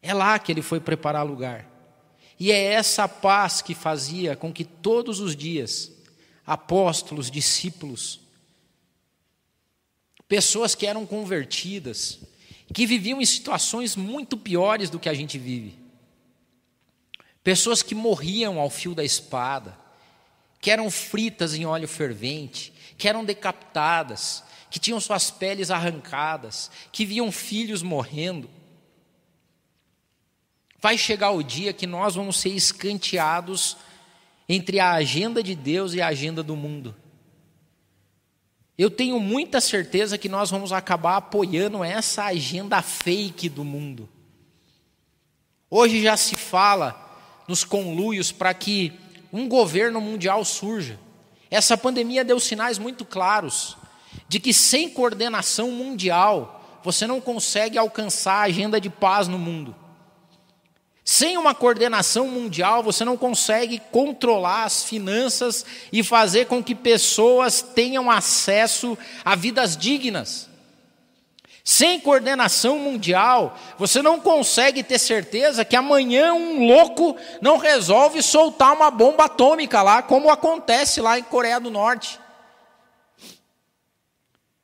[0.00, 1.66] É lá que ele foi preparar lugar.
[2.38, 5.90] E é essa paz que fazia com que todos os dias
[6.44, 8.20] apóstolos, discípulos,
[10.32, 12.18] pessoas que eram convertidas,
[12.72, 15.78] que viviam em situações muito piores do que a gente vive,
[17.44, 19.76] pessoas que morriam ao fio da espada,
[20.58, 27.04] que eram fritas em óleo fervente, que eram decapitadas, que tinham suas peles arrancadas, que
[27.04, 28.48] viam filhos morrendo.
[30.80, 33.76] Vai chegar o dia que nós vamos ser escanteados
[34.48, 37.01] entre a agenda de Deus e a agenda do mundo.
[38.78, 44.08] Eu tenho muita certeza que nós vamos acabar apoiando essa agenda fake do mundo.
[45.70, 46.98] Hoje já se fala
[47.46, 48.92] nos conluios para que
[49.32, 50.98] um governo mundial surja.
[51.50, 53.76] Essa pandemia deu sinais muito claros
[54.28, 59.74] de que sem coordenação mundial você não consegue alcançar a agenda de paz no mundo.
[61.04, 67.60] Sem uma coordenação mundial, você não consegue controlar as finanças e fazer com que pessoas
[67.60, 70.48] tenham acesso a vidas dignas.
[71.64, 78.72] Sem coordenação mundial, você não consegue ter certeza que amanhã um louco não resolve soltar
[78.72, 82.18] uma bomba atômica lá, como acontece lá em Coreia do Norte.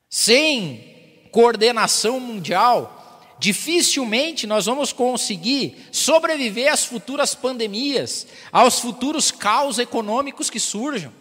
[0.09, 2.98] Sem coordenação mundial,
[3.39, 11.13] dificilmente nós vamos conseguir sobreviver às futuras pandemias, aos futuros caos econômicos que surjam.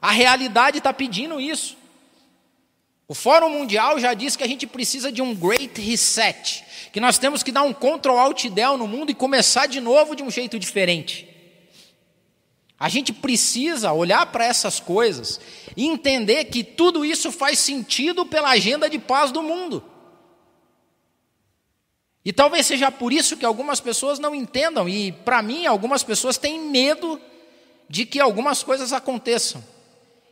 [0.00, 1.76] A realidade está pedindo isso.
[3.06, 7.18] O Fórum Mundial já diz que a gente precisa de um Great Reset, que nós
[7.18, 10.30] temos que dar um Ctrl Alt Del no mundo e começar de novo de um
[10.30, 11.28] jeito diferente.
[12.78, 15.40] A gente precisa olhar para essas coisas
[15.76, 19.82] e entender que tudo isso faz sentido pela agenda de paz do mundo.
[22.24, 26.38] E talvez seja por isso que algumas pessoas não entendam, e para mim, algumas pessoas
[26.38, 27.20] têm medo
[27.88, 29.62] de que algumas coisas aconteçam.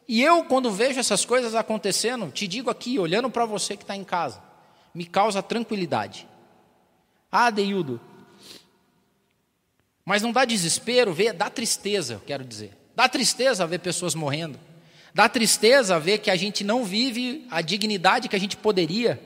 [0.09, 3.95] E eu, quando vejo essas coisas acontecendo, te digo aqui, olhando para você que está
[3.95, 4.43] em casa,
[4.95, 6.27] me causa tranquilidade.
[7.31, 8.01] Ah, Deildo,
[10.05, 12.77] mas não dá desespero ver, dá tristeza, quero dizer.
[12.95, 14.59] Dá tristeza ver pessoas morrendo.
[15.15, 19.23] Dá tristeza ver que a gente não vive a dignidade que a gente poderia.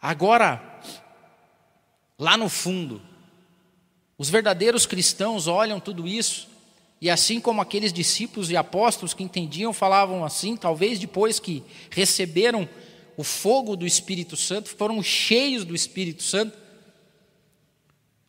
[0.00, 0.71] Agora,
[2.22, 3.02] lá no fundo,
[4.16, 6.48] os verdadeiros cristãos olham tudo isso
[7.00, 12.68] e assim como aqueles discípulos e apóstolos que entendiam falavam assim, talvez depois que receberam
[13.16, 16.56] o fogo do Espírito Santo, foram cheios do Espírito Santo,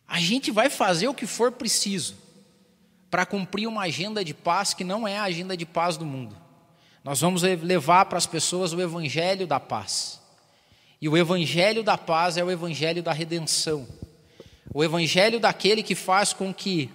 [0.08, 2.16] a gente vai fazer o que for preciso
[3.12, 6.36] para cumprir uma agenda de paz que não é a agenda de paz do mundo.
[7.04, 10.23] Nós vamos levar para as pessoas o evangelho da paz.
[11.04, 13.86] E o evangelho da paz é o evangelho da redenção.
[14.74, 16.90] O evangelho daquele que faz com que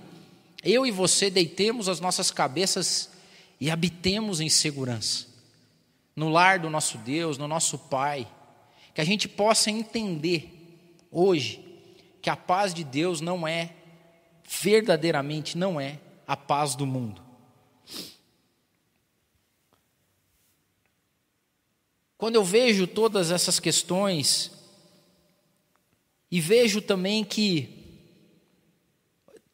[0.64, 3.10] eu e você deitemos as nossas cabeças
[3.60, 5.26] e habitemos em segurança,
[6.16, 8.26] no lar do nosso Deus, no nosso Pai,
[8.94, 10.54] que a gente possa entender
[11.12, 11.62] hoje
[12.22, 13.74] que a paz de Deus não é,
[14.62, 17.27] verdadeiramente não é, a paz do mundo.
[22.18, 24.50] Quando eu vejo todas essas questões,
[26.28, 27.78] e vejo também que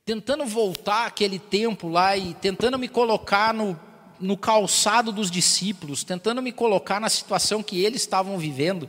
[0.05, 3.79] tentando voltar aquele tempo lá e tentando me colocar no,
[4.19, 8.89] no calçado dos discípulos, tentando me colocar na situação que eles estavam vivendo.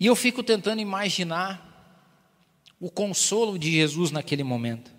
[0.00, 1.70] E eu fico tentando imaginar
[2.80, 4.90] o consolo de Jesus naquele momento.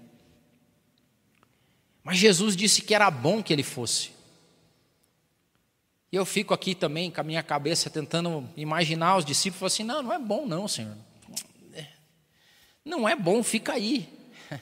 [2.02, 4.13] Mas Jesus disse que era bom que ele fosse.
[6.14, 10.04] E eu fico aqui também com a minha cabeça tentando imaginar os discípulos assim: não,
[10.04, 10.96] não é bom, não, Senhor.
[12.86, 14.08] Não é bom, fica aí.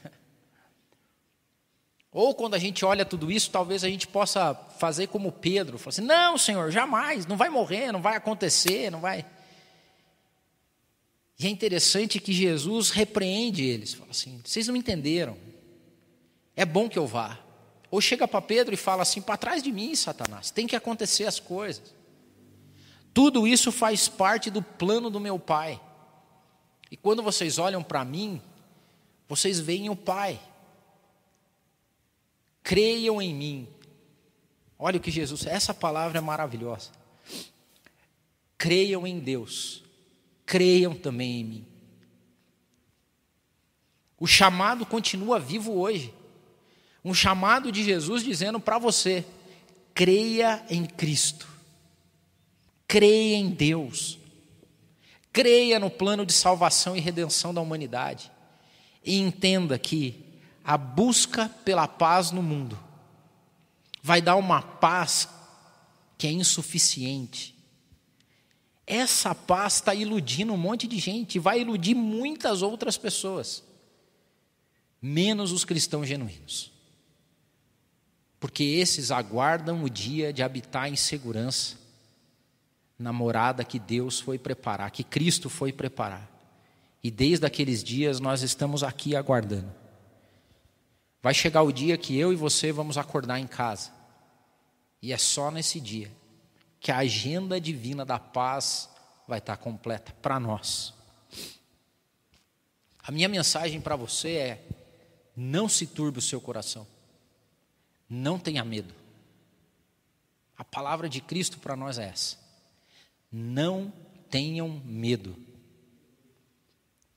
[2.10, 5.90] Ou quando a gente olha tudo isso, talvez a gente possa fazer como Pedro, falar
[5.90, 9.26] assim: não, Senhor, jamais, não vai morrer, não vai acontecer, não vai.
[11.38, 15.38] E é interessante que Jesus repreende eles, fala assim: vocês não entenderam,
[16.56, 17.51] é bom que eu vá.
[17.92, 21.26] Ou chega para Pedro e fala assim: para trás de mim, Satanás, tem que acontecer
[21.26, 21.94] as coisas.
[23.14, 25.80] Tudo isso faz parte do plano do meu Pai.
[26.90, 28.42] E quando vocês olham para mim,
[29.28, 30.40] vocês veem o Pai.
[32.64, 33.68] Creiam em mim.
[34.80, 36.90] Olha o que Jesus, essa palavra é maravilhosa.
[38.58, 39.84] Creiam em Deus
[40.52, 41.68] creiam também em mim.
[44.20, 46.14] O chamado continua vivo hoje.
[47.04, 49.26] Um chamado de Jesus dizendo para você:
[49.94, 51.48] creia em Cristo,
[52.88, 54.20] creia em Deus,
[55.32, 58.32] creia no plano de salvação e redenção da humanidade,
[59.04, 60.24] e entenda que
[60.64, 62.78] a busca pela paz no mundo
[64.04, 65.28] vai dar uma paz
[66.18, 67.56] que é insuficiente,
[68.86, 73.64] essa paz está iludindo um monte de gente, vai iludir muitas outras pessoas,
[75.02, 76.71] menos os cristãos genuínos.
[78.42, 81.78] Porque esses aguardam o dia de habitar em segurança
[82.98, 86.28] na morada que Deus foi preparar, que Cristo foi preparar.
[87.04, 89.72] E desde aqueles dias nós estamos aqui aguardando.
[91.22, 93.92] Vai chegar o dia que eu e você vamos acordar em casa.
[95.04, 96.12] E é só nesse dia
[96.80, 98.90] que a agenda divina da paz
[99.28, 100.96] vai estar completa para nós.
[103.04, 104.68] A minha mensagem para você é:
[105.36, 106.88] não se turbe o seu coração,
[108.14, 108.94] não tenha medo.
[110.58, 112.38] A palavra de Cristo para nós é essa:
[113.32, 113.92] não
[114.30, 115.36] tenham medo.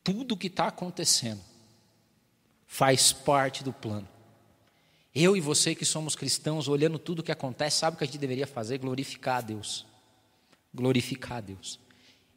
[0.04, 1.40] Tudo que está acontecendo
[2.66, 4.08] faz parte do plano.
[5.12, 8.06] Eu e você que somos cristãos, olhando tudo o que acontece, sabe o que a
[8.06, 8.78] gente deveria fazer?
[8.78, 9.86] Glorificar a Deus.
[10.72, 11.80] Glorificar a Deus.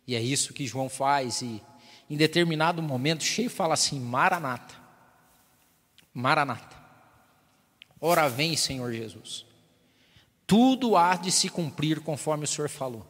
[0.08, 1.62] E é isso que João faz, e
[2.10, 4.76] em determinado momento, cheio fala assim: Maranata,
[6.14, 6.77] Maranata,
[8.00, 9.46] ora vem, Senhor Jesus.
[10.46, 13.06] Tudo há de se cumprir conforme o Senhor falou.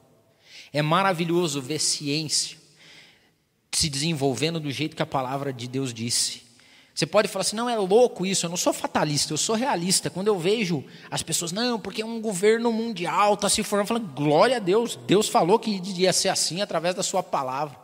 [0.74, 2.58] É maravilhoso ver ciência
[3.72, 6.48] se desenvolvendo do jeito que a palavra de Deus disse.
[6.96, 10.10] Você pode falar assim, não, é louco isso, eu não sou fatalista, eu sou realista.
[10.10, 14.14] Quando eu vejo as pessoas, não, porque é um governo mundial, está se formando, falando,
[14.16, 17.78] glória a Deus, Deus falou que ia ser assim através da sua palavra.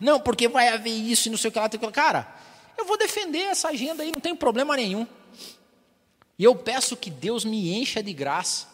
[0.00, 1.68] Não, porque vai haver isso e não sei o que lá.
[1.90, 2.32] Cara,
[2.78, 5.04] eu vou defender essa agenda aí, não tem problema nenhum.
[6.40, 8.66] E eu peço que Deus me encha de graça.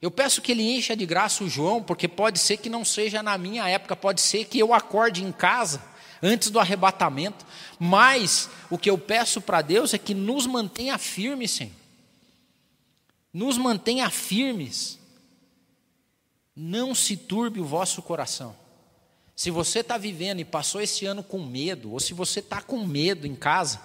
[0.00, 3.24] Eu peço que Ele encha de graça o João, porque pode ser que não seja
[3.24, 5.82] na minha época, pode ser que eu acorde em casa
[6.22, 7.44] antes do arrebatamento.
[7.76, 11.72] Mas o que eu peço para Deus é que nos mantenha firmes, Senhor.
[13.34, 14.96] Nos mantenha firmes.
[16.54, 18.54] Não se turbe o vosso coração.
[19.34, 22.86] Se você está vivendo e passou esse ano com medo, ou se você está com
[22.86, 23.80] medo em casa,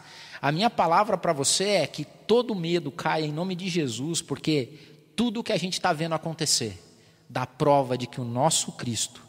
[0.45, 4.77] a minha palavra para você é que todo medo caia em nome de Jesus, porque
[5.15, 6.79] tudo o que a gente está vendo acontecer
[7.27, 9.23] dá prova de que o nosso Cristo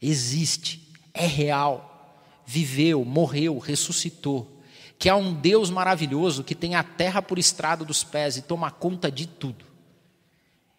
[0.00, 2.16] existe, é real,
[2.46, 4.62] viveu, morreu, ressuscitou,
[4.98, 8.70] que há um Deus maravilhoso que tem a terra por estrado dos pés e toma
[8.70, 9.66] conta de tudo.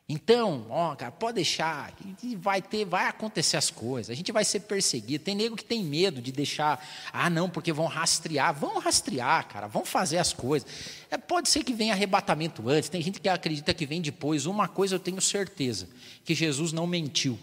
[0.07, 1.91] Então, ó, cara, pode deixar,
[2.37, 5.23] vai ter, vai acontecer as coisas, a gente vai ser perseguido.
[5.23, 6.79] Tem nego que tem medo de deixar,
[7.11, 10.69] ah, não, porque vão rastrear, vão rastrear, cara, vão fazer as coisas.
[11.09, 14.45] É, pode ser que venha arrebatamento antes, tem gente que acredita que vem depois.
[14.45, 15.89] Uma coisa eu tenho certeza,
[16.23, 17.39] que Jesus não mentiu,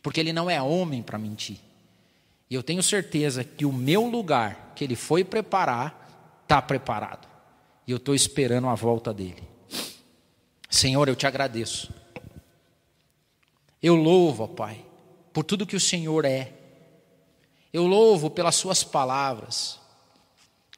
[0.00, 1.58] porque ele não é homem para mentir.
[2.48, 7.26] E eu tenho certeza que o meu lugar que ele foi preparar está preparado.
[7.84, 9.57] E eu estou esperando a volta dele.
[10.68, 11.92] Senhor, eu te agradeço.
[13.82, 14.84] Eu louvo, ó Pai,
[15.32, 16.52] por tudo que o Senhor é.
[17.72, 19.78] Eu louvo pelas Suas palavras.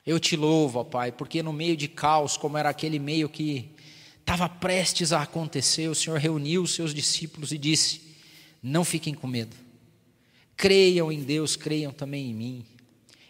[0.06, 3.70] Eu te louvo, ó Pai, porque no meio de caos, como era aquele meio que
[4.18, 8.16] estava prestes a acontecer, o Senhor reuniu os seus discípulos e disse:
[8.62, 9.56] Não fiquem com medo
[10.60, 12.66] Creiam em Deus, creiam também em mim.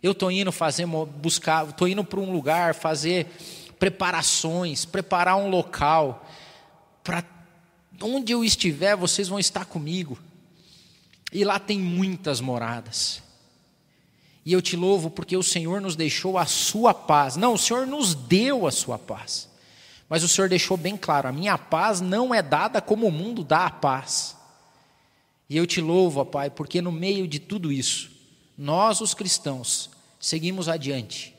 [0.02, 3.28] Eu estou indo fazer, buscar, estou indo para um lugar fazer
[3.78, 6.28] preparações, preparar um local
[7.10, 7.24] para
[8.06, 10.16] onde eu estiver, vocês vão estar comigo.
[11.32, 13.20] E lá tem muitas moradas.
[14.44, 17.36] E eu te louvo porque o Senhor nos deixou a sua paz.
[17.36, 19.48] Não, o Senhor nos deu a sua paz.
[20.08, 23.44] Mas o Senhor deixou bem claro: a minha paz não é dada como o mundo
[23.44, 24.36] dá a paz.
[25.48, 28.08] E eu te louvo, Pai, porque no meio de tudo isso,
[28.56, 31.34] nós, os cristãos, seguimos adiante,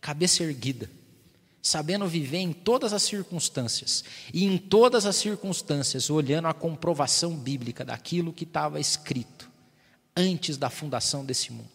[0.00, 0.90] cabeça erguida,
[1.66, 7.84] sabendo viver em todas as circunstâncias, e em todas as circunstâncias, olhando a comprovação bíblica
[7.84, 9.50] daquilo que estava escrito
[10.16, 11.68] antes da fundação desse mundo.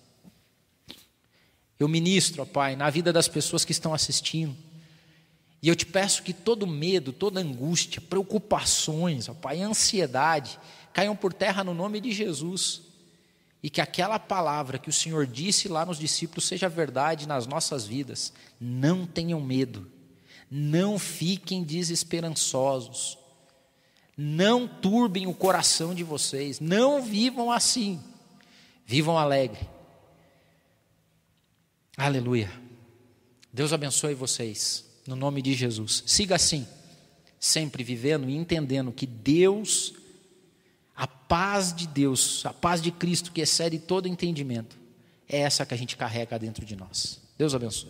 [1.77, 4.55] Eu ministro, ó Pai, na vida das pessoas que estão assistindo.
[5.61, 10.57] E eu te peço que todo medo, toda angústia, preocupações, ó Pai, ansiedade,
[10.93, 12.83] caiam por terra no nome de Jesus.
[13.63, 17.85] E que aquela palavra que o Senhor disse lá nos discípulos seja verdade nas nossas
[17.85, 18.33] vidas.
[18.59, 19.89] Não tenham medo.
[20.49, 23.17] Não fiquem desesperançosos.
[24.17, 26.59] Não turbem o coração de vocês.
[26.59, 28.01] Não vivam assim.
[28.85, 29.67] Vivam alegre
[31.97, 32.51] Aleluia.
[33.53, 36.03] Deus abençoe vocês, no nome de Jesus.
[36.07, 36.65] Siga assim,
[37.39, 39.93] sempre vivendo e entendendo que Deus,
[41.01, 44.77] a paz de Deus, a paz de Cristo que excede todo entendimento,
[45.27, 47.19] é essa que a gente carrega dentro de nós.
[47.39, 47.89] Deus abençoe.